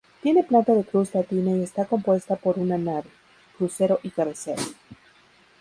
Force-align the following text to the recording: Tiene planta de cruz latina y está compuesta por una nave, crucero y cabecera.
Tiene 0.23 0.41
planta 0.43 0.73
de 0.73 0.83
cruz 0.83 1.13
latina 1.13 1.51
y 1.51 1.61
está 1.61 1.85
compuesta 1.85 2.35
por 2.35 2.57
una 2.57 2.75
nave, 2.79 3.07
crucero 3.55 3.99
y 4.01 4.09
cabecera. 4.09 4.59